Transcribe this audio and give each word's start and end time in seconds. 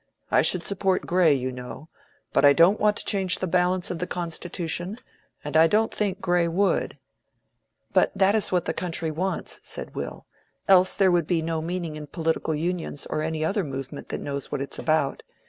I 0.31 0.41
should 0.41 0.65
support 0.65 1.05
Grey, 1.05 1.35
you 1.35 1.51
know. 1.51 1.87
But 2.33 2.43
I 2.43 2.53
don't 2.53 2.79
want 2.79 2.97
to 2.97 3.05
change 3.05 3.37
the 3.37 3.45
balance 3.45 3.91
of 3.91 3.99
the 3.99 4.07
constitution, 4.07 4.97
and 5.43 5.55
I 5.55 5.67
don't 5.67 5.93
think 5.93 6.19
Grey 6.19 6.47
would." 6.47 6.97
"But 7.93 8.11
that 8.15 8.33
is 8.33 8.51
what 8.51 8.65
the 8.65 8.73
country 8.73 9.11
wants," 9.11 9.59
said 9.61 9.93
Will. 9.93 10.25
"Else 10.67 10.95
there 10.95 11.11
would 11.11 11.27
be 11.27 11.43
no 11.43 11.61
meaning 11.61 11.95
in 11.97 12.07
political 12.07 12.55
unions 12.55 13.05
or 13.11 13.21
any 13.21 13.45
other 13.45 13.63
movement 13.63 14.09
that 14.09 14.21
knows 14.21 14.51
what 14.51 14.59
it's 14.61 14.79
about. 14.79 15.21